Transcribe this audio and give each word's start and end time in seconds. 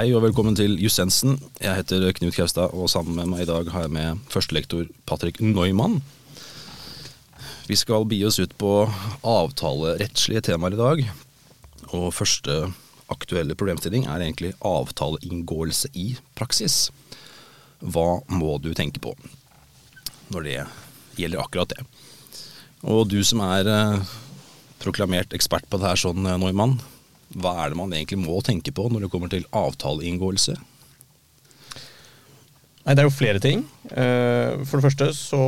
Hei 0.00 0.14
og 0.16 0.22
velkommen 0.24 0.54
til 0.56 0.78
Jussensen. 0.80 1.34
Jeg 1.60 1.76
heter 1.76 2.06
Knut 2.16 2.32
Kaustad, 2.32 2.72
og 2.72 2.88
sammen 2.88 3.18
med 3.18 3.26
meg 3.28 3.42
i 3.42 3.46
dag 3.50 3.66
har 3.68 3.82
jeg 3.84 3.92
med 3.92 4.20
førstelektor 4.32 4.86
Patrick 5.04 5.42
Neumann. 5.44 5.98
Vi 7.68 7.76
skal 7.76 8.06
bi 8.08 8.16
oss 8.24 8.38
ut 8.40 8.54
på 8.56 8.70
avtalerettslige 9.28 10.40
temaer 10.46 10.72
i 10.72 10.78
dag. 10.78 11.02
Og 11.90 12.14
første 12.16 12.54
aktuelle 13.12 13.52
problemstilling 13.52 14.06
er 14.06 14.24
egentlig 14.24 14.54
avtaleinngåelse 14.64 15.90
i 15.92 16.14
praksis. 16.38 16.78
Hva 17.84 18.22
må 18.32 18.54
du 18.56 18.70
tenke 18.72 19.02
på 19.04 19.12
når 20.32 20.48
det 20.48 20.56
gjelder 21.20 21.44
akkurat 21.44 21.74
det? 21.74 21.84
Og 22.88 23.04
du 23.12 23.18
som 23.20 23.44
er 23.50 23.68
eh, 23.68 24.16
proklamert 24.80 25.36
ekspert 25.36 25.68
på 25.68 25.76
det 25.76 25.92
her 25.92 26.02
sånn, 26.06 26.24
eh, 26.24 26.40
Neumann, 26.40 26.78
hva 27.38 27.54
er 27.62 27.70
det 27.70 27.78
man 27.78 27.92
egentlig 27.94 28.18
må 28.24 28.40
tenke 28.42 28.72
på 28.74 28.88
når 28.90 29.06
det 29.06 29.12
kommer 29.12 29.30
til 29.30 29.46
avtaleinngåelse? 29.54 30.56
Nei, 32.80 32.94
Det 32.96 33.02
er 33.02 33.06
jo 33.06 33.14
flere 33.14 33.40
ting. 33.42 33.60
Eh, 33.92 34.64
for 34.64 34.80
det 34.80 34.88
første 34.88 35.10
så 35.14 35.42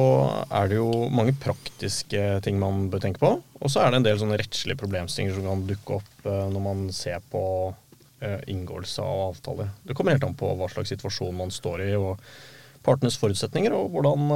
er 0.47 0.69
det 0.69 0.77
jo 0.77 1.09
mange 1.11 1.35
praktiske 1.35 2.21
ting 2.45 2.59
man 2.61 2.91
bør 2.93 3.03
tenke 3.03 3.23
på. 3.23 3.33
Og 3.59 3.73
så 3.73 3.83
er 3.83 3.91
det 3.91 3.99
en 3.99 4.07
del 4.07 4.21
sånne 4.21 4.39
rettslige 4.39 4.79
problemstillinger 4.79 5.39
som 5.39 5.49
kan 5.49 5.65
dukke 5.67 5.97
opp 5.99 6.29
eh, 6.29 6.45
når 6.53 6.63
man 6.63 6.85
ser 6.95 7.25
på 7.33 7.45
eh, 8.21 8.39
inngåelse 8.53 9.03
av 9.03 9.25
avtaler. 9.33 9.73
Det 9.83 9.97
kommer 9.97 10.15
helt 10.15 10.29
an 10.29 10.39
på 10.39 10.53
hva 10.55 10.69
slags 10.71 10.93
situasjon 10.95 11.41
man 11.41 11.51
står 11.51 11.87
i, 11.89 11.91
og 11.97 12.21
partenes 12.85 13.19
forutsetninger, 13.19 13.75
og 13.75 13.91
hvordan, 13.95 14.31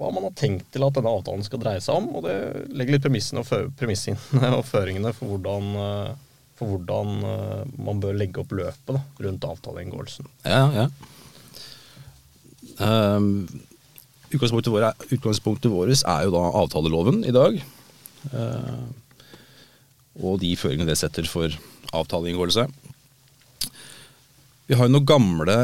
hva 0.00 0.08
man 0.12 0.26
har 0.28 0.34
tenkt 0.36 0.66
til 0.72 0.84
at 0.84 0.96
denne 0.96 1.12
avtalen 1.12 1.44
skal 1.44 1.60
dreie 1.60 1.80
seg 1.84 1.98
om. 1.98 2.10
Og 2.14 2.24
det 2.28 2.38
legger 2.72 2.96
litt 2.96 3.04
premissene 3.04 3.42
og, 3.42 3.72
premissene 3.80 4.52
og 4.58 4.64
føringene 4.68 5.12
for 5.16 5.34
hvordan 5.34 6.16
for 6.60 6.68
hvordan 6.74 7.24
uh, 7.24 7.64
man 7.80 8.02
bør 8.02 8.18
legge 8.20 8.42
opp 8.42 8.52
løpet 8.52 8.92
da, 8.92 9.00
rundt 9.24 9.48
avtaleinngåelsen. 9.48 10.28
Ja, 10.44 10.62
ja. 10.76 10.86
Um, 12.80 13.48
utgangspunktet, 14.30 14.72
vårt, 14.72 15.06
utgangspunktet 15.08 15.72
vårt 15.72 16.04
er 16.04 16.26
jo 16.26 16.34
da 16.36 16.44
avtaleloven 16.60 17.24
i 17.24 17.34
dag. 17.34 17.58
Uh, 18.34 18.84
og 20.20 20.40
de 20.42 20.52
føringene 20.60 20.92
det 20.92 21.00
setter 21.00 21.28
for 21.28 21.54
avtaleinngåelse. 21.96 22.66
Vi 24.68 24.76
har 24.78 24.86
jo 24.86 24.94
noen 24.94 25.08
gamle 25.08 25.56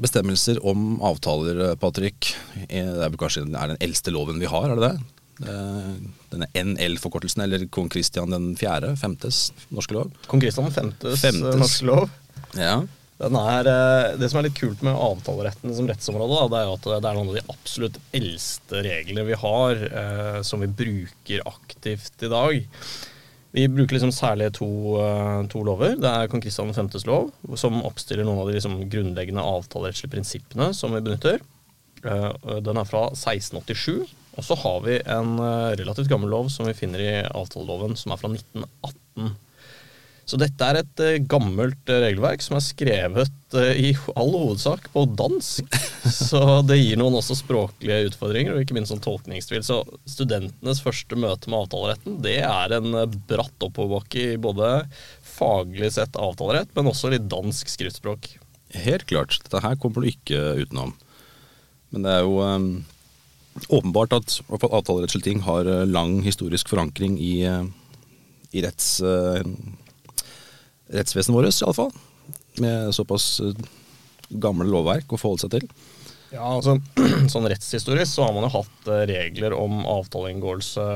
bestemmelser 0.00 0.62
om 0.66 1.00
avtaler, 1.04 1.74
Patrick. 1.80 2.32
Det 2.68 2.80
er 2.80 3.10
vel 3.10 3.18
kanskje 3.20 3.44
er 3.48 3.74
den 3.74 3.82
eldste 3.84 4.14
loven 4.14 4.40
vi 4.40 4.48
har, 4.50 4.70
er 4.70 4.78
det 4.78 4.90
det? 4.92 5.15
Eh, 5.44 5.96
denne 6.32 6.46
NL-forkortelsen, 6.56 7.42
eller 7.44 7.66
kong 7.72 7.90
Kristian 7.92 8.32
den 8.32 8.54
fjerde, 8.56 8.94
femtes 8.96 9.50
norske 9.68 9.96
lov. 9.96 10.12
Kong 10.30 10.40
Kristian 10.40 10.72
femtes, 10.72 11.24
eh, 11.24 11.30
femtes. 11.30 11.58
norske 11.60 11.88
lov. 11.88 12.10
Ja. 12.56 12.78
Er, 13.16 13.68
eh, 13.68 14.16
det 14.20 14.28
som 14.30 14.40
er 14.40 14.48
litt 14.48 14.58
kult 14.58 14.82
med 14.84 14.96
avtaleretten 14.96 15.74
som 15.74 15.88
rettsområde, 15.88 16.36
da, 16.36 16.48
det 16.52 16.58
er 16.58 16.66
jo 16.66 16.76
at 16.76 17.02
det 17.02 17.10
er 17.10 17.16
noen 17.16 17.30
av 17.32 17.36
de 17.38 17.44
absolutt 17.52 17.98
eldste 18.12 18.82
reglene 18.84 19.26
vi 19.26 19.36
har, 19.40 19.72
eh, 19.74 20.40
som 20.42 20.60
vi 20.60 20.66
bruker 20.68 21.44
aktivt 21.48 22.22
i 22.22 22.28
dag. 22.32 22.66
Vi 23.56 23.68
bruker 23.72 23.96
liksom 23.96 24.12
særlig 24.12 24.52
to, 24.52 24.68
to 25.48 25.62
lover. 25.64 25.96
Det 25.96 26.04
er 26.04 26.28
kong 26.28 26.42
Kristian 26.44 26.74
5.s 26.76 27.06
lov, 27.06 27.30
som 27.56 27.80
oppstiller 27.88 28.24
noen 28.24 28.40
av 28.42 28.48
de 28.48 28.56
liksom 28.58 28.90
grunnleggende 28.92 29.40
avtalerettslige 29.40 30.12
prinsippene 30.12 30.74
som 30.76 30.92
vi 30.92 31.00
benytter. 31.00 31.40
Den 32.02 32.76
er 32.76 32.84
fra 32.84 33.06
1687. 33.16 34.04
Og 34.36 34.44
så 34.44 34.56
har 34.60 34.84
vi 34.84 35.00
en 35.00 35.38
eh, 35.40 35.74
relativt 35.80 36.12
gammel 36.12 36.32
lov 36.32 36.52
som 36.52 36.68
vi 36.68 36.76
finner 36.76 37.02
i 37.02 37.10
avtaleloven, 37.24 37.96
som 37.96 38.12
er 38.12 38.20
fra 38.20 38.30
1918. 38.32 39.34
Så 40.26 40.38
dette 40.42 40.66
er 40.66 40.80
et 40.80 41.00
uh, 41.06 41.24
gammelt 41.30 41.86
uh, 41.86 42.00
regelverk 42.02 42.42
som 42.42 42.56
er 42.58 42.64
skrevet 42.66 43.54
i 43.78 43.92
all 44.18 44.32
hovedsak 44.34 44.88
på 44.90 45.04
dansk. 45.16 45.76
Så 46.10 46.40
det 46.66 46.80
gir 46.80 46.98
noen 46.98 47.14
også 47.20 47.36
språklige 47.38 48.08
utfordringer, 48.08 48.56
og 48.56 48.64
ikke 48.64 48.74
minst 48.74 48.90
sånn 48.90 49.04
tolkningstvil. 49.04 49.62
Så 49.64 49.78
studentenes 50.10 50.82
første 50.82 51.16
møte 51.16 51.48
med 51.48 51.60
avtaleretten, 51.62 52.18
det 52.26 52.40
er 52.42 52.74
en 52.74 52.98
bratt 53.30 53.68
oppoverbakke 53.68 54.32
i 54.32 54.40
både 54.42 54.72
faglig 55.36 55.92
sett 55.94 56.18
avtalerett, 56.18 56.74
men 56.74 56.90
også 56.90 57.14
litt 57.14 57.30
dansk 57.30 57.70
skriftspråk. 57.70 58.32
Helt 58.82 59.06
klart. 59.06 59.38
Dette 59.46 59.62
her 59.62 59.78
kommer 59.78 60.02
du 60.02 60.10
ikke 60.10 60.42
utenom. 60.66 60.96
Men 61.94 62.02
det 62.02 62.18
er 62.18 62.26
jo 62.26 62.42
um 62.42 62.68
åpenbart 63.68 64.14
at 64.16 64.36
avtalerettslige 64.50 65.24
ting 65.30 65.42
har 65.46 65.68
eh, 65.68 65.86
lang 65.88 66.20
historisk 66.24 66.68
forankring 66.68 67.18
i, 67.22 67.34
eh, 67.48 67.64
i 68.56 68.62
retts, 68.64 69.00
uh, 69.02 69.42
rettsvesenet 70.92 71.36
vårt, 71.36 71.50
iallfall. 71.50 71.92
Med 72.62 72.94
såpass 72.96 73.40
gamle 74.30 74.64
lovverk 74.70 75.12
å 75.12 75.18
forholde 75.20 75.44
seg 75.44 75.56
til. 75.58 75.66
Ja, 76.32 76.46
altså 76.46 76.78
Sånn 77.32 77.48
rettshistorisk 77.50 78.16
så 78.16 78.26
har 78.26 78.32
man 78.34 78.46
jo 78.46 78.54
hatt 78.56 78.88
regler 79.10 79.54
om 79.56 79.84
avtaleinngåelse 79.86 80.86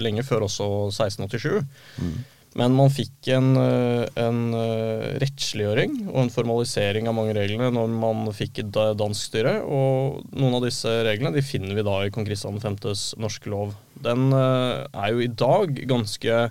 lenge 0.00 0.24
før 0.26 0.46
også 0.46 0.68
1687. 0.92 1.58
Mm. 2.00 2.14
Men 2.58 2.74
man 2.74 2.90
fikk 2.90 3.28
en, 3.30 3.52
eh, 3.56 4.08
en, 4.18 4.38
eh, 4.54 5.18
rettsliggjøring 5.22 6.08
og 6.08 6.24
en 6.24 6.32
formalisering 6.34 7.06
av 7.06 7.14
mange 7.14 7.36
reglene 7.36 7.70
når 7.70 7.92
man 7.94 8.32
fikk 8.34 8.64
dansk 8.74 9.28
styre. 9.28 9.60
Og 9.62 10.24
noen 10.34 10.56
av 10.58 10.66
disse 10.66 10.90
reglene 11.06 11.32
de 11.36 11.44
finner 11.46 11.78
vi 11.78 11.86
da 11.86 12.00
i 12.02 12.10
kong 12.10 12.26
Kristian 12.26 12.58
5.s 12.58 13.14
norske 13.22 13.52
lov. 13.52 13.76
Den 14.02 14.32
eh, 14.34 14.82
er 14.90 15.14
jo 15.14 15.22
i 15.22 15.30
dag 15.30 15.78
ganske 15.86 16.50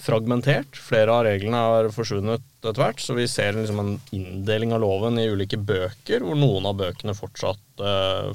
fragmentert. 0.00 0.76
Flere 0.76 1.16
av 1.16 1.24
reglene 1.24 1.56
har 1.56 1.88
forsvunnet 1.92 2.44
etter 2.60 2.76
hvert, 2.76 3.00
så 3.00 3.16
vi 3.16 3.26
ser 3.28 3.56
liksom 3.56 3.80
en 3.80 3.96
inndeling 4.16 4.76
av 4.76 4.84
loven 4.84 5.18
i 5.20 5.28
ulike 5.28 5.56
bøker, 5.56 6.20
hvor 6.20 6.36
noen 6.36 6.68
av 6.68 6.76
bøkene 6.80 7.16
fortsatt, 7.16 7.60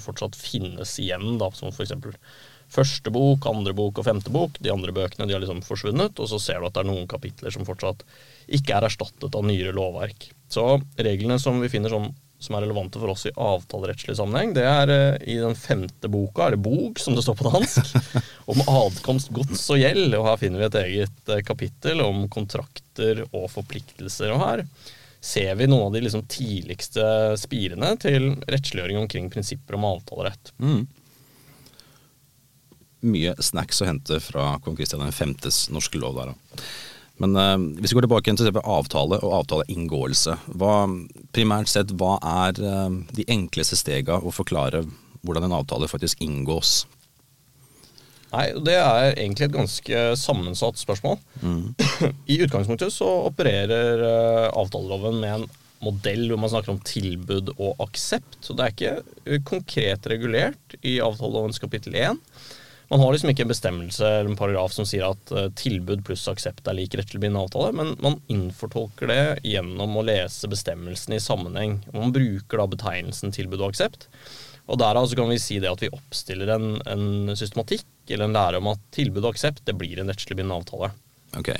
fortsatt 0.02 0.38
finnes 0.38 0.94
igjen, 1.02 1.40
da, 1.42 1.50
som 1.58 1.74
f.eks 1.74 1.94
første 2.76 3.12
bok, 3.14 3.46
andre 3.50 3.74
bok 3.76 4.02
og 4.02 4.08
femte 4.08 4.34
bok. 4.34 4.60
De 4.64 4.74
andre 4.74 4.94
bøkene 4.96 5.28
de 5.28 5.36
har 5.36 5.44
liksom 5.44 5.64
forsvunnet, 5.66 6.20
og 6.20 6.30
så 6.32 6.42
ser 6.42 6.60
du 6.60 6.68
at 6.68 6.76
det 6.76 6.84
er 6.84 6.92
noen 6.92 7.08
kapitler 7.10 7.54
som 7.54 7.68
fortsatt 7.68 8.04
ikke 8.56 8.76
er 8.78 8.88
erstattet 8.90 9.36
av 9.36 9.46
nyere 9.46 9.74
lovverk. 9.76 10.30
Så 10.52 10.66
reglene 10.98 11.40
som 11.42 11.62
vi 11.64 11.72
finner 11.72 11.94
som, 11.94 12.10
som 12.42 12.58
er 12.58 12.66
relevante 12.66 13.02
for 13.02 13.14
oss 13.14 13.26
i 13.30 13.34
avtalerettslig 13.34 14.18
sammenheng, 14.20 14.54
det 14.58 14.66
er 14.70 14.92
uh, 14.92 15.22
i 15.24 15.38
den 15.42 15.56
femte 15.58 16.12
boka, 16.12 16.50
eller 16.50 16.62
bok 16.62 17.02
som 17.02 17.18
det 17.18 17.24
står 17.26 17.40
på 17.40 17.48
dansk, 17.50 17.96
om 18.54 18.62
adkomst, 18.66 19.32
gods 19.36 19.64
og 19.74 19.82
gjeld. 19.82 20.12
Og 20.20 20.28
her 20.30 20.42
finner 20.42 20.62
vi 20.62 20.70
et 20.70 20.82
eget 20.84 21.32
uh, 21.32 21.42
kapittel 21.48 22.04
om 22.06 22.28
kontrakter 22.34 23.26
og 23.32 23.50
forpliktelser. 23.54 24.36
Og 24.36 24.44
her 24.44 24.68
ser 25.26 25.56
vi 25.58 25.66
noen 25.66 25.88
av 25.88 25.96
de 25.96 26.04
liksom, 26.06 26.28
tidligste 26.30 27.08
spirene 27.42 27.96
til 27.98 28.36
rettsliggjøring 28.46 29.00
omkring 29.02 29.32
prinsipper 29.34 29.80
om 29.80 29.90
avtalerett. 29.96 30.54
Mm 30.62 30.86
mye 33.08 33.36
snacks 33.44 33.82
å 33.82 33.88
hente 33.90 34.20
fra 34.24 34.56
kong 34.64 34.78
Kristian 34.78 35.06
5.s 35.06 35.70
norske 35.74 36.02
lov 36.02 36.20
der. 36.20 36.36
Men 37.22 37.36
eh, 37.40 37.56
hvis 37.80 37.94
vi 37.94 38.00
går 38.00 38.08
tilbake 38.08 38.36
til 38.36 38.60
avtale 38.60 39.20
og 39.22 39.38
avtaleinngåelse, 39.42 40.36
hva, 40.60 40.76
primært 41.36 41.72
sett, 41.72 41.94
hva 41.96 42.18
er 42.48 42.60
eh, 42.60 43.00
de 43.16 43.28
enkleste 43.32 43.80
stega 43.80 44.20
å 44.20 44.34
forklare 44.36 44.84
hvordan 45.26 45.48
en 45.48 45.58
avtale 45.58 45.90
faktisk 45.90 46.22
inngås? 46.22 46.84
Nei, 48.36 48.50
Det 48.68 48.76
er 48.76 49.14
egentlig 49.14 49.48
et 49.48 49.56
ganske 49.56 50.02
sammensatt 50.20 50.80
spørsmål. 50.82 51.20
Mm. 51.42 51.76
I 52.34 52.42
utgangspunktet 52.44 52.94
så 52.94 53.08
opererer 53.30 54.04
eh, 54.10 54.50
avtaleloven 54.52 55.22
med 55.22 55.38
en 55.38 55.48
modell 55.86 56.28
hvor 56.32 56.40
man 56.42 56.52
snakker 56.52 56.74
om 56.74 56.84
tilbud 56.84 57.54
og 57.56 57.82
aksept. 57.84 58.40
Så 58.44 58.56
det 58.58 58.66
er 58.66 58.76
ikke 58.76 59.42
konkret 59.48 60.08
regulert 60.12 60.78
i 60.82 60.98
avtalelovens 61.04 61.62
kapittel 61.64 61.96
1. 62.00 62.20
Man 62.92 63.02
har 63.02 63.14
liksom 63.14 63.32
ikke 63.32 63.46
en 63.46 63.50
bestemmelse 63.50 64.06
eller 64.06 64.30
en 64.30 64.38
paragraf 64.38 64.74
som 64.76 64.86
sier 64.86 65.08
at 65.08 65.32
uh, 65.34 65.48
tilbud 65.58 66.04
pluss 66.06 66.28
aksept 66.30 66.68
er 66.70 66.78
lik 66.78 66.94
rettslig 66.98 67.24
bindende 67.24 67.48
avtale, 67.48 67.72
men 67.74 67.94
man 68.04 68.20
innfortolker 68.32 69.10
det 69.10 69.22
gjennom 69.48 69.98
å 69.98 70.06
lese 70.06 70.50
bestemmelsene 70.52 71.18
i 71.18 71.24
sammenheng. 71.24 71.80
Og 71.94 72.02
man 72.04 72.14
bruker 72.16 72.62
da 72.62 72.68
betegnelsen 72.76 73.34
tilbud 73.36 73.64
og 73.64 73.72
aksept. 73.74 74.10
Og 74.70 74.80
derav 74.82 75.10
så 75.10 75.18
kan 75.18 75.30
vi 75.30 75.42
si 75.42 75.60
det 75.62 75.70
at 75.70 75.82
vi 75.82 75.94
oppstiller 75.94 76.56
en, 76.56 76.76
en 76.90 77.36
systematikk 77.38 77.86
eller 78.10 78.28
en 78.28 78.38
lære 78.38 78.62
om 78.62 78.72
at 78.74 78.82
tilbud 78.94 79.24
og 79.24 79.34
aksept 79.34 79.66
det 79.66 79.78
blir 79.78 80.02
en 80.02 80.10
rettslig 80.10 80.38
bindende 80.38 80.62
avtale. 80.62 80.94
Ok, 81.38 81.52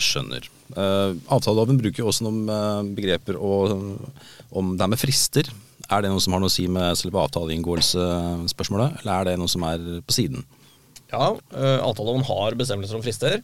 skjønner. 0.00 0.46
Uh, 0.74 1.18
avtaleloven 1.30 1.80
bruker 1.80 2.04
jo 2.04 2.10
også 2.10 2.26
noen 2.26 2.44
uh, 2.50 2.82
begreper 2.94 3.38
og, 3.38 3.74
om 4.50 4.74
det 4.76 4.86
er 4.86 4.92
med 4.94 5.02
frister. 5.02 5.50
Er 5.90 6.04
det 6.04 6.12
noe 6.12 6.22
som 6.22 6.36
har 6.36 6.42
noe 6.42 6.50
å 6.50 6.54
si 6.54 6.68
med 6.70 6.98
selve 6.98 7.18
avtaleinngåelsespørsmålet, 7.24 9.00
eller 9.02 9.12
er 9.14 9.28
det 9.30 9.38
noe 9.40 9.50
som 9.50 9.64
er 9.66 9.86
på 10.06 10.14
siden? 10.14 10.44
Ja, 11.10 11.32
uh, 11.34 11.78
avtaleloven 11.82 12.26
har 12.28 12.58
bestemmelser 12.58 12.98
om 12.98 13.02
frister. 13.02 13.40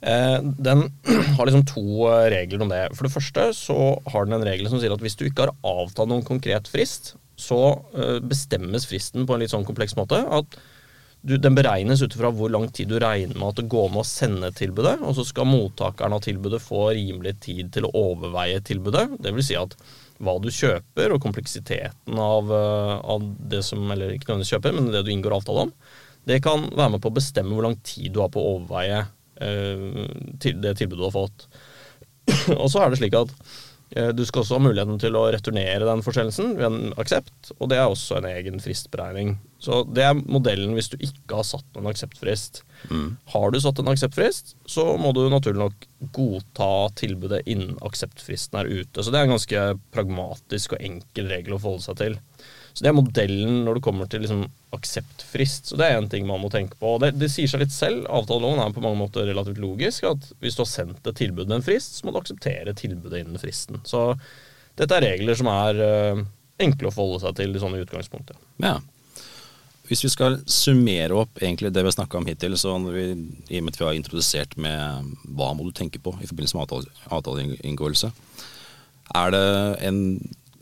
Uh, 0.00 0.40
den 0.56 0.86
har 1.36 1.48
liksom 1.48 1.66
to 1.68 1.84
uh, 2.08 2.24
regler 2.32 2.64
om 2.64 2.72
det. 2.72 2.82
For 2.96 3.08
det 3.08 3.12
første 3.12 3.50
så 3.58 3.76
har 4.08 4.24
den 4.24 4.38
en 4.38 4.46
regel 4.48 4.70
som 4.72 4.80
sier 4.80 4.94
at 4.94 5.04
hvis 5.04 5.18
du 5.20 5.26
ikke 5.28 5.48
har 5.48 5.56
avtalt 5.68 6.12
noen 6.12 6.24
konkret 6.26 6.70
frist, 6.72 7.14
så 7.36 7.76
bestemmes 8.24 8.86
fristen 8.88 9.26
på 9.28 9.34
en 9.34 9.42
litt 9.42 9.52
sånn 9.52 9.66
kompleks 9.68 9.92
måte 9.98 10.22
at 10.32 10.54
du, 11.26 11.34
Den 11.42 11.56
beregnes 11.56 12.00
ut 12.00 12.14
fra 12.16 12.30
hvor 12.32 12.48
lang 12.52 12.68
tid 12.72 12.88
du 12.88 13.00
regner 13.02 13.36
med 13.36 13.50
at 13.50 13.58
det 13.60 13.70
går 13.72 13.90
med 13.90 14.04
å 14.04 14.08
sende 14.08 14.48
tilbudet, 14.54 14.94
og 15.02 15.16
så 15.18 15.24
skal 15.26 15.48
mottakeren 15.48 16.14
av 16.14 16.22
tilbudet 16.24 16.62
få 16.62 16.86
rimelig 16.94 17.34
tid 17.44 17.72
til 17.74 17.88
å 17.88 17.92
overveie 17.98 18.60
tilbudet. 18.64 19.08
Det 19.20 19.32
vil 19.34 19.44
si 19.44 19.56
at 19.58 19.74
hva 20.22 20.36
du 20.42 20.48
kjøper, 20.52 21.12
og 21.12 21.22
kompleksiteten 21.24 22.20
av, 22.22 22.50
eh, 22.52 22.94
av 23.04 23.26
det 23.52 23.62
som 23.66 23.84
Eller 23.92 24.14
ikke 24.14 24.30
nødvendigvis 24.30 24.54
kjøper, 24.56 24.76
men 24.76 24.90
det 24.92 25.04
du 25.04 25.12
inngår 25.12 25.36
avtale 25.36 25.66
om. 25.66 25.72
Det 26.26 26.42
kan 26.42 26.66
være 26.72 26.96
med 26.96 27.02
på 27.04 27.12
å 27.12 27.18
bestemme 27.18 27.54
hvor 27.54 27.68
lang 27.68 27.76
tid 27.86 28.12
du 28.12 28.20
har 28.20 28.32
på 28.34 28.42
å 28.42 28.56
overveie 28.56 29.04
eh, 29.40 29.86
til 30.42 30.60
det 30.60 30.76
tilbudet 30.80 31.04
du 31.04 31.08
har 31.08 31.14
fått. 31.14 31.46
og 32.60 32.68
så 32.72 32.82
er 32.82 32.90
det 32.90 33.00
slik 33.02 33.14
at 33.18 33.34
Eh, 33.90 34.08
du 34.08 34.24
skal 34.26 34.42
også 34.42 34.58
ha 34.58 34.64
muligheten 34.64 34.98
til 34.98 35.14
å 35.18 35.28
returnere 35.30 35.86
den 35.86 36.02
forsendelsen 36.02 36.56
ved 36.58 36.66
en 36.66 36.94
aksept, 36.98 37.52
og 37.60 37.70
det 37.70 37.78
er 37.78 37.86
også 37.86 38.18
en 38.18 38.28
egen 38.32 38.58
fristberegning. 38.62 39.36
Så 39.62 39.80
det 39.88 40.04
er 40.04 40.18
modellen 40.18 40.74
hvis 40.76 40.90
du 40.92 40.98
ikke 41.00 41.38
har 41.38 41.46
satt 41.48 41.78
en 41.78 41.88
akseptfrist. 41.88 42.60
Mm. 42.90 43.16
Har 43.32 43.50
du 43.50 43.58
satt 43.62 43.80
en 43.80 43.88
akseptfrist, 43.90 44.54
så 44.68 44.84
må 45.00 45.14
du 45.16 45.24
naturlig 45.32 45.62
nok 45.62 45.86
godta 46.16 46.70
tilbudet 47.00 47.42
innen 47.48 47.78
akseptfristen 47.86 48.60
er 48.60 48.68
ute. 48.68 49.00
Så 49.00 49.10
det 49.10 49.20
er 49.20 49.28
en 49.28 49.34
ganske 49.36 49.64
pragmatisk 49.96 50.76
og 50.76 50.84
enkel 50.84 51.32
regel 51.32 51.56
å 51.56 51.60
forholde 51.62 51.86
seg 51.88 52.00
til. 52.02 52.18
Så 52.76 52.84
det 52.84 52.90
er 52.90 52.98
modellen 52.98 53.62
når 53.64 53.78
det 53.78 53.84
kommer 53.86 54.08
til 54.12 54.20
liksom 54.20 54.42
akseptfrist. 54.76 55.70
Så 55.70 55.78
det 55.80 55.86
er 55.88 55.96
en 55.96 56.10
ting 56.12 56.26
man 56.28 56.42
må 56.42 56.50
tenke 56.52 56.76
på. 56.76 56.98
Det, 57.00 57.14
det 57.16 57.30
sier 57.32 57.48
seg 57.48 57.62
litt 57.64 57.72
selv. 57.72 58.04
Avtaleloven 58.12 58.60
er 58.60 58.74
på 58.76 58.82
mange 58.84 59.00
måter 59.00 59.24
relativt 59.24 59.62
logisk. 59.62 60.04
At 60.10 60.28
hvis 60.44 60.58
du 60.58 60.60
har 60.60 60.68
sendt 60.68 61.08
et 61.08 61.16
tilbud 61.16 61.48
med 61.48 61.62
en 61.62 61.64
frist, 61.64 61.96
så 61.96 62.04
må 62.04 62.12
du 62.12 62.20
akseptere 62.20 62.76
tilbudet 62.76 63.22
innen 63.22 63.40
fristen. 63.40 63.80
Så 63.88 64.10
dette 64.76 64.98
er 64.98 65.06
regler 65.08 65.40
som 65.40 65.48
er 65.48 65.80
uh, 65.80 66.20
enkle 66.60 66.90
å 66.90 66.92
forholde 66.92 67.22
seg 67.24 67.40
til 67.40 67.56
i 67.56 67.64
sånne 67.64 67.80
utgangspunktet. 67.86 68.36
Ja. 68.60 68.76
Hvis 69.86 70.02
vi 70.02 70.10
skal 70.10 70.40
summere 70.50 71.14
opp 71.14 71.38
egentlig 71.38 71.70
det 71.74 71.84
vi 71.84 71.90
har 71.90 71.94
snakka 71.94 72.18
om 72.18 72.26
hittil, 72.26 72.56
så 72.58 72.74
vi, 72.90 73.04
i 73.50 73.60
og 73.60 73.66
med 73.66 73.74
at 73.74 73.80
vi 73.80 73.86
har 73.86 73.98
introdusert 73.98 74.56
med 74.58 75.12
hva 75.38 75.52
må 75.54 75.66
du 75.66 75.74
tenke 75.76 76.00
på 76.02 76.14
i 76.18 76.26
forbindelse 76.26 76.58
med 76.58 76.66
avtale, 76.66 76.96
avtaleinngåelse, 77.14 78.10
er 79.14 79.34
det 79.34 79.46
en 79.86 80.00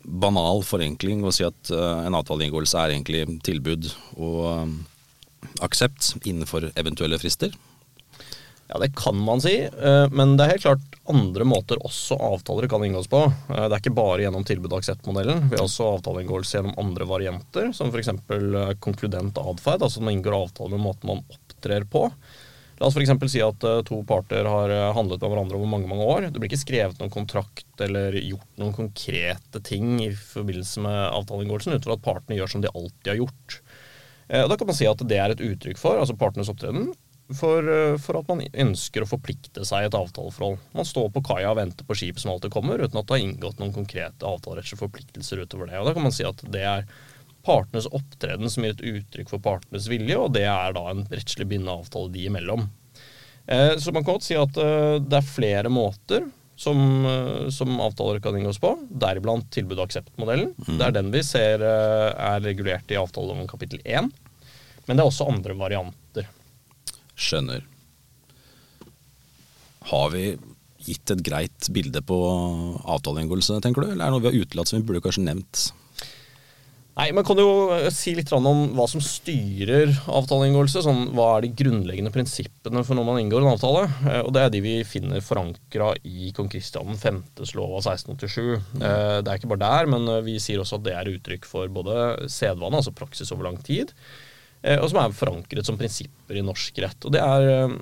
banal 0.05 0.61
forenkling 0.69 1.25
å 1.25 1.33
si 1.33 1.47
at 1.47 1.73
uh, 1.73 2.05
en 2.05 2.17
avtaleinngåelse 2.19 2.77
er 2.81 2.93
egentlig 2.93 3.23
tilbud 3.47 3.89
og 4.19 4.41
um, 4.45 4.75
aksept 5.65 6.13
innenfor 6.29 6.69
eventuelle 6.77 7.17
frister? 7.23 7.55
Ja, 8.69 8.79
det 8.79 8.95
kan 8.97 9.17
man 9.21 9.41
si, 9.45 9.69
uh, 9.69 10.07
men 10.11 10.39
det 10.39 10.45
er 10.45 10.55
helt 10.55 10.65
klart 10.65 10.97
andre 11.13 11.45
måter 11.45 11.81
også 11.85 12.17
avtaler 12.17 12.69
kan 12.71 12.85
inngås 12.87 13.11
på. 13.13 13.21
Uh, 13.51 13.67
det 13.67 13.77
er 13.77 13.83
ikke 13.83 13.97
bare 13.97 14.25
gjennom 14.25 14.47
tilbud- 14.49 14.73
og 14.73 14.81
aksept-modellen. 14.81 15.51
Vi 15.51 15.59
har 15.59 15.67
også 15.67 15.91
avtaleinngåelse 15.99 16.57
gjennom 16.59 16.79
andre 16.81 17.09
varianter, 17.09 17.69
som 17.77 17.93
f.eks. 17.93 18.09
konkludent 18.81 19.41
atferd, 19.43 19.85
altså 19.85 20.01
man 20.01 20.17
inngår 20.17 20.39
avtale 20.39 20.73
med 20.73 20.85
måten 20.87 21.13
man 21.13 21.23
opptrer 21.29 21.85
på. 21.93 22.07
La 22.81 22.89
oss 22.89 22.97
f.eks. 22.97 23.13
si 23.31 23.45
at 23.45 23.69
to 23.87 24.01
parter 24.09 24.49
har 24.49 24.73
handlet 24.97 25.21
med 25.21 25.31
hverandre 25.31 25.61
over 25.61 25.71
mange 25.71 25.91
mange 25.91 26.09
år. 26.09 26.31
Det 26.33 26.41
blir 26.41 26.51
ikke 26.51 26.65
skrevet 26.65 26.99
noen 26.99 27.13
kontrakt 27.13 27.85
eller 27.85 28.17
gjort 28.19 28.59
noen 28.59 28.75
konkrete 28.75 29.61
ting 29.63 30.01
i 30.03 30.11
forbindelse 30.17 30.83
med 30.83 30.99
avtaleinngåelsen, 31.21 31.77
utover 31.77 32.01
at 32.01 32.07
partene 32.09 32.41
gjør 32.41 32.57
som 32.57 32.65
de 32.65 32.73
alltid 32.73 33.13
har 33.13 33.21
gjort. 33.23 33.61
Da 34.25 34.57
kan 34.57 34.67
man 34.67 34.77
si 34.77 34.89
at 34.89 35.05
det 35.07 35.21
er 35.21 35.37
et 35.37 35.45
uttrykk 35.45 35.79
for, 35.79 36.01
altså 36.01 36.17
partenes 36.19 36.51
opptreden, 36.51 36.89
for, 37.33 37.65
for, 38.05 38.19
at 38.21 38.29
man 38.29 38.43
ønsker 38.67 39.05
å 39.05 39.09
forplikte 39.09 39.65
seg 39.65 39.85
i 39.85 39.89
et 39.89 39.97
avtaleforhold. 39.97 40.59
Man 40.77 40.89
står 40.89 41.09
på 41.15 41.23
kaia 41.25 41.55
og 41.55 41.59
venter 41.59 41.89
på 41.89 41.97
skipet 41.97 42.21
som 42.21 42.35
alltid 42.35 42.53
kommer, 42.53 42.83
uten 42.83 43.01
at 43.01 43.09
det 43.09 43.17
har 43.17 43.25
inngått 43.25 43.63
noen 43.63 43.73
konkrete 43.73 44.29
avtalerettslige 44.29 44.83
forpliktelser 44.83 45.41
utover 45.45 45.71
det. 45.71 45.81
Og 45.81 45.89
Da 45.89 45.97
kan 45.97 46.05
man 46.05 46.15
si 46.15 46.27
at 46.29 46.45
det 46.53 46.65
er 46.69 46.85
partenes 47.45 47.89
opptreden 47.93 48.51
som 48.51 48.65
gir 48.65 48.77
et 48.77 48.87
uttrykk 48.93 49.33
for 49.33 49.45
partenes 49.45 49.89
vilje, 49.91 50.17
og 50.21 50.33
det 50.37 50.47
er 50.49 50.77
da 50.77 50.87
en 50.91 51.05
rettslig 51.11 51.49
bindende 51.51 51.77
avtale 51.81 52.13
de 52.13 52.29
imellom. 52.29 52.69
Eh, 53.47 53.77
så 53.77 53.93
man 53.93 54.05
kan 54.05 54.17
godt 54.17 54.27
si 54.29 54.37
at 54.39 54.57
eh, 54.61 54.97
det 55.05 55.21
er 55.21 55.29
flere 55.29 55.73
måter 55.73 56.25
som, 56.57 56.79
eh, 57.07 57.49
som 57.53 57.81
avtaler 57.85 58.23
kan 58.25 58.37
inngås 58.39 58.61
på, 58.63 58.73
deriblant 58.89 59.51
tilbud- 59.53 59.81
og 59.81 59.89
aksept-modellen. 59.89 60.55
Mm. 60.57 60.79
Det 60.79 60.87
er 60.87 60.97
den 60.97 61.13
vi 61.13 61.25
ser 61.27 61.65
er 61.65 62.41
regulert 62.45 62.93
i 62.93 63.01
avtaleloven 63.01 63.51
kapittel 63.51 63.83
1. 63.85 64.09
Men 64.87 64.97
det 64.97 65.05
er 65.05 65.11
også 65.11 65.29
andre 65.29 65.57
varianter. 65.59 66.29
Skjønner. 67.15 67.65
Har 69.91 70.11
vi 70.15 70.35
gitt 70.85 71.13
et 71.13 71.23
greit 71.25 71.71
bilde 71.73 72.03
på 72.05 72.19
avtaleinngåelse, 72.85 73.61
tenker 73.65 73.85
du? 73.85 73.93
Eller 73.93 74.05
er 74.05 74.11
det 74.11 74.17
noe 74.17 74.25
vi 74.25 74.33
har 74.33 74.45
utelatt 74.45 74.71
som 74.71 74.81
vi 74.81 74.87
burde 74.89 75.05
kanskje 75.05 75.25
nevnt? 75.25 75.71
Nei, 76.95 77.09
men 77.11 77.25
kan 77.27 77.35
du 77.35 77.43
jo 77.43 77.55
eh, 77.75 77.89
si 77.91 78.13
litt 78.15 78.31
om 78.37 78.45
hva 78.77 78.85
som 78.91 79.03
styrer 79.03 79.91
avtaleinngåelse. 80.07 80.85
Sånn, 80.85 81.09
hva 81.17 81.33
er 81.35 81.47
de 81.47 81.55
grunnleggende 81.59 82.13
prinsippene 82.15 82.85
for 82.87 82.95
når 82.95 83.09
man 83.09 83.19
inngår 83.19 83.43
en 83.43 83.51
avtale? 83.51 83.89
Eh, 84.07 84.21
og 84.23 84.31
Det 84.37 84.45
er 84.45 84.53
de 84.55 84.61
vi 84.63 84.75
finner 84.87 85.25
forankra 85.25 85.91
i 86.07 86.31
kong 86.37 86.53
Kristian 86.53 86.95
5.s 86.95 87.57
lov 87.59 87.81
av 87.81 87.89
1687. 87.97 88.45
Mm. 88.77 88.85
Eh, 88.87 89.17
det 89.27 89.33
er 89.33 89.41
ikke 89.41 89.51
bare 89.57 89.65
der, 89.65 89.91
men 89.91 90.07
vi 90.27 90.37
sier 90.43 90.63
også 90.63 90.79
at 90.79 90.87
det 90.87 90.95
er 90.95 91.11
uttrykk 91.17 91.51
for 91.51 91.75
både 91.81 92.29
sedvane, 92.31 92.79
altså 92.79 92.95
praksis 92.95 93.35
over 93.35 93.51
lang 93.51 93.59
tid, 93.67 93.91
og 94.65 94.87
som 94.89 94.99
er 95.03 95.13
forankret 95.13 95.69
som 95.69 95.77
prinsipper 95.77 96.39
i 96.41 96.45
norsk 96.45 96.79
rett. 96.81 97.05
Og 97.05 97.13
Det 97.13 97.21
er 97.21 97.75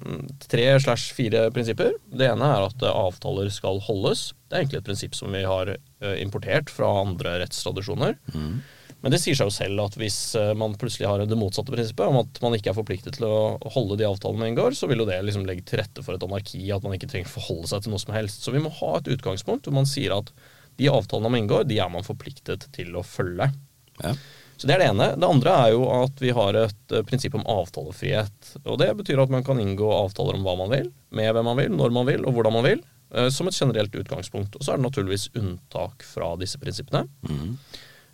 tre 0.51 0.65
slash 0.83 1.15
fire 1.15 1.45
prinsipper. 1.55 1.93
Det 2.11 2.27
ene 2.27 2.49
er 2.57 2.67
at 2.67 2.83
avtaler 2.91 3.53
skal 3.55 3.79
holdes. 3.87 4.33
Det 4.51 4.57
er 4.57 4.65
egentlig 4.65 4.81
et 4.81 4.89
prinsipp 4.89 5.15
som 5.15 5.31
vi 5.31 5.45
har 5.47 5.71
importert 6.19 6.73
fra 6.75 6.91
andre 7.05 7.37
rettstradisjoner. 7.45 8.19
Mm. 8.35 8.57
Men 9.03 9.11
det 9.11 9.19
sier 9.19 9.35
seg 9.35 9.49
jo 9.51 9.55
selv 9.55 9.83
at 9.83 9.97
hvis 9.99 10.17
eh, 10.39 10.53
man 10.59 10.77
plutselig 10.79 11.09
har 11.11 11.25
det 11.27 11.39
motsatte 11.39 11.75
prinsippet, 11.75 12.07
om 12.07 12.21
at 12.21 12.39
man 12.45 12.55
ikke 12.55 12.71
er 12.71 12.77
forpliktet 12.77 13.19
til 13.19 13.27
å 13.27 13.59
holde 13.75 13.99
de 13.99 14.07
avtalene 14.07 14.45
man 14.45 14.53
inngår, 14.53 14.77
så 14.79 14.87
vil 14.91 15.03
jo 15.03 15.09
det 15.09 15.19
liksom 15.27 15.47
legge 15.49 15.67
til 15.67 15.83
rette 15.83 16.05
for 16.07 16.15
et 16.15 16.27
anarki, 16.27 16.63
at 16.71 16.87
man 16.87 16.95
ikke 16.95 17.11
trenger 17.11 17.33
forholde 17.33 17.73
seg 17.73 17.83
til 17.83 17.95
noe 17.95 18.03
som 18.03 18.15
helst. 18.15 18.47
Så 18.47 18.55
vi 18.55 18.63
må 18.63 18.71
ha 18.79 18.93
et 19.01 19.11
utgangspunkt 19.11 19.67
hvor 19.67 19.75
man 19.75 19.91
sier 19.91 20.15
at 20.15 20.31
de 20.79 20.89
avtalene 20.89 21.35
man 21.35 21.43
inngår, 21.43 21.67
de 21.69 21.81
er 21.83 21.91
man 21.93 22.07
forpliktet 22.07 22.69
til 22.77 22.95
å 22.95 23.03
følge. 23.05 23.51
Ja. 23.99 24.15
Så 24.63 24.71
Det 24.71 24.77
er 24.77 24.85
det 24.85 24.91
ene. 24.93 25.09
Det 25.19 25.27
andre 25.27 25.55
er 25.59 25.75
jo 25.75 25.85
at 25.91 26.21
vi 26.23 26.31
har 26.37 26.59
et 26.61 26.95
uh, 26.95 27.03
prinsipp 27.09 27.35
om 27.35 27.47
avtalefrihet. 27.51 28.53
og 28.63 28.79
Det 28.79 28.93
betyr 29.03 29.25
at 29.25 29.33
man 29.35 29.43
kan 29.43 29.59
inngå 29.59 29.89
avtaler 29.91 30.39
om 30.39 30.47
hva 30.47 30.55
man 30.61 30.71
vil, 30.71 30.93
med 31.11 31.33
hvem 31.35 31.49
man 31.51 31.59
vil, 31.59 31.73
når 31.75 31.95
man 31.97 32.07
vil 32.07 32.23
og 32.23 32.37
hvordan 32.37 32.55
man 32.55 32.69
vil, 32.69 32.85
uh, 33.17 33.27
som 33.35 33.51
et 33.51 33.59
generelt 33.59 33.97
utgangspunkt. 33.99 34.55
Og 34.55 34.63
så 34.63 34.75
er 34.75 34.79
det 34.79 34.87
naturligvis 34.87 35.33
unntak 35.35 36.07
fra 36.07 36.37
disse 36.39 36.63
prinsippene. 36.63 37.09
Mm. 37.27 37.57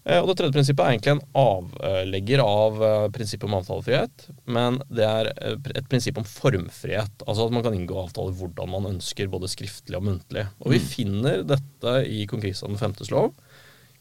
Eh, 0.08 0.20
og 0.22 0.30
Det 0.30 0.38
tredje 0.38 0.54
prinsippet 0.56 0.84
er 0.84 0.94
egentlig 0.94 1.14
en 1.16 1.24
avlegger 1.36 2.42
av 2.42 2.82
eh, 2.84 3.06
prinsippet 3.12 3.48
om 3.48 3.56
avtalefrihet. 3.58 4.28
Men 4.48 4.80
det 4.88 5.04
er 5.04 5.30
eh, 5.34 5.56
et 5.76 5.88
prinsipp 5.90 6.20
om 6.20 6.28
formfrihet. 6.28 7.24
Altså 7.26 7.48
at 7.48 7.54
man 7.54 7.64
kan 7.66 7.76
inngå 7.76 7.98
avtaler 8.06 8.36
hvordan 8.38 8.72
man 8.72 8.92
ønsker, 8.94 9.30
både 9.30 9.50
skriftlig 9.52 9.98
og 9.98 10.06
muntlig. 10.08 10.46
Og 10.62 10.72
Vi 10.72 10.80
mm. 10.80 10.88
finner 10.94 11.44
dette 11.46 11.96
i 12.08 12.24
kong 12.30 12.44
Kristian 12.44 12.78
5.s 12.80 13.12
lov, 13.12 13.34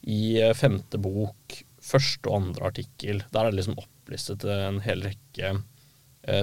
i 0.08 0.40
femte 0.56 1.00
bok, 1.02 1.58
første 1.88 2.30
og 2.30 2.42
andre 2.42 2.70
artikkel. 2.72 3.24
Der 3.34 3.42
er 3.46 3.52
det 3.52 3.62
liksom 3.62 3.80
opplistet 3.80 4.46
en 4.52 4.82
hel 4.86 5.04
rekke 5.08 5.58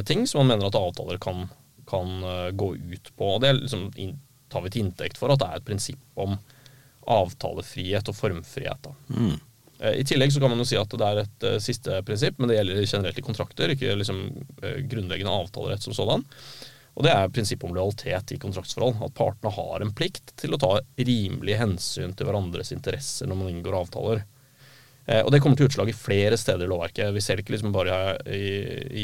ting 0.09 0.23
som 0.25 0.41
man 0.41 0.55
mener 0.55 0.71
at 0.71 0.79
avtaler 0.79 1.19
kan, 1.21 1.43
kan 1.85 2.23
gå 2.57 2.71
ut 2.77 3.11
på. 3.19 3.27
Og 3.35 3.43
Det 3.45 3.51
liksom, 3.59 3.91
tar 4.49 4.65
vi 4.65 4.71
til 4.73 4.87
inntekt 4.87 5.21
for 5.21 5.33
at 5.33 5.43
det 5.43 5.49
er 5.51 5.61
et 5.61 5.67
prinsipp 5.67 6.21
om 6.25 6.39
avtalefrihet 7.11 8.09
og 8.09 8.17
formfrihet. 8.17 8.89
Mm. 9.13 9.35
Eh, 9.79 9.97
I 10.01 10.05
tillegg 10.09 10.33
så 10.33 10.41
kan 10.41 10.53
man 10.53 10.63
jo 10.63 10.69
si 10.69 10.79
at 10.81 10.95
det 10.95 11.09
er 11.09 11.25
et 11.25 11.49
uh, 11.49 11.57
siste 11.63 12.03
prinsipp, 12.07 12.39
men 12.39 12.51
det 12.51 12.59
gjelder 12.59 12.85
generelt 12.85 13.19
i 13.19 13.27
kontrakter, 13.27 13.75
ikke 13.75 13.97
liksom 14.01 14.23
uh, 14.63 14.79
grunnleggende 14.91 15.35
avtalerett 15.35 15.85
som 15.85 15.97
sådan. 15.97 16.25
Og 16.95 17.03
det 17.03 17.11
er 17.11 17.33
prinsippet 17.35 17.67
om 17.67 17.75
lojalitet 17.75 18.37
i 18.37 18.39
kontraktsforhold. 18.39 19.01
At 19.03 19.17
partene 19.19 19.51
har 19.57 19.83
en 19.83 19.91
plikt 19.99 20.31
til 20.39 20.55
å 20.55 20.61
ta 20.63 20.77
rimelig 20.95 21.57
hensyn 21.59 22.15
til 22.15 22.29
hverandres 22.29 22.71
interesser 22.71 23.27
når 23.27 23.41
man 23.41 23.51
inngår 23.51 23.81
avtaler. 23.81 24.23
Eh, 25.06 25.20
og 25.20 25.30
det 25.32 25.40
kommer 25.44 25.58
til 25.58 25.68
utslag 25.68 25.90
i 25.92 25.96
flere 25.96 26.38
steder 26.40 26.64
i 26.64 26.70
lovverket. 26.70 27.12
Vi 27.14 27.23
ser 27.25 27.37
det 27.37 27.44
ikke 27.44 27.56
liksom 27.56 27.75
bare 27.75 27.99
i, 28.25 28.49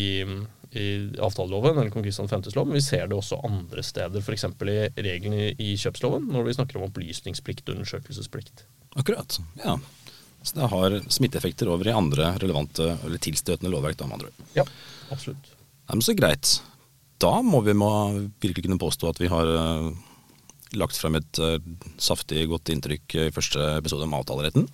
i, 0.00 0.04
i 0.80 0.87
avtaleloven 1.21 1.76
eller 1.76 1.92
kong 1.92 2.07
Kristian 2.07 2.30
5.s 2.30 2.57
lov, 2.57 2.71
men 2.71 2.78
vi 2.78 2.85
ser 2.85 3.11
det 3.11 3.19
også 3.19 3.42
andre 3.47 3.85
steder. 3.85 4.25
F.eks. 4.25 4.49
i 4.49 5.04
reglene 5.04 5.52
i, 5.52 5.75
kjøpsloven, 5.80 6.30
når 6.33 6.49
vi 6.49 6.57
snakker 6.57 6.80
om 6.80 6.88
opplysningsplikt 6.88 7.69
og 7.69 7.78
undersøkelsesplikt. 7.78 8.64
Akkurat, 9.00 9.38
ja. 9.61 9.76
Så 10.40 10.57
det 10.57 10.71
har 10.73 10.97
smitteeffekter 11.12 11.69
over 11.69 11.90
i 11.90 11.92
andre 11.92 12.33
relevante 12.40 12.95
eller 13.04 13.21
tilstøtende 13.21 13.73
lovverk. 13.73 13.99
Da, 14.00 14.09
med 14.09 14.23
andre 14.23 14.30
Ja, 14.57 14.64
absolutt. 15.12 15.52
Ja, 15.85 15.92
men 15.92 16.07
så 16.07 16.14
greit. 16.16 16.61
Da 17.21 17.42
må 17.45 17.61
vi 17.66 17.75
må 17.76 17.90
virkelig 18.40 18.64
kunne 18.64 18.80
påstå 18.80 19.11
at 19.11 19.21
vi 19.21 19.28
har 19.28 19.50
uh, 19.52 19.90
lagt 20.80 20.97
frem 20.97 21.19
et 21.19 21.40
uh, 21.45 21.59
saftig, 22.00 22.47
godt 22.49 22.73
inntrykk 22.73 23.16
i 23.26 23.33
første 23.37 23.75
episode 23.76 24.09
om 24.09 24.16
avtaleretten. 24.16 24.64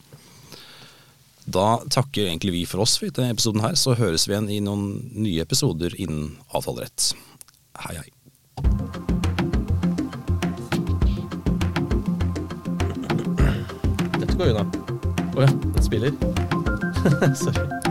Da 1.46 1.78
takker 1.90 2.26
egentlig 2.26 2.52
vi 2.52 2.64
for 2.66 2.82
oss 2.82 2.96
for 2.98 3.12
denne 3.14 3.30
episoden 3.30 3.62
her, 3.62 3.78
så 3.78 3.94
høres 3.94 4.26
vi 4.26 4.34
igjen 4.34 4.50
i 4.50 4.58
noen 4.66 5.12
nye 5.14 5.44
episoder 5.46 5.94
innen 5.94 6.34
avtalerett. 6.50 7.12
Hei, 7.86 7.94
hei. 8.00 8.10
Dette 14.18 14.34
går 14.34 14.54
unna. 14.56 14.66
Å 14.66 15.38
oh 15.38 15.44
ja, 15.46 15.52
den 15.52 15.86
spiller. 15.86 16.16
Sorry. 17.44 17.85